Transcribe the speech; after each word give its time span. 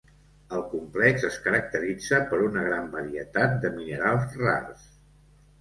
El 0.59 0.61
complex 0.69 1.25
es 1.27 1.37
caracteritza 1.49 2.21
per 2.31 2.39
una 2.47 2.65
gran 2.71 2.89
varietat 2.97 3.55
de 3.67 3.73
minerals 3.77 4.35
rars. 4.47 4.91